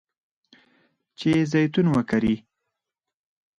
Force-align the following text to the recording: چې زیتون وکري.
چې 1.19 1.31
زیتون 1.51 1.87
وکري. 1.95 2.35